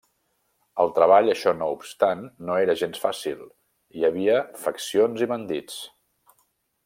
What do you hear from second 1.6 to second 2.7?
obstant, no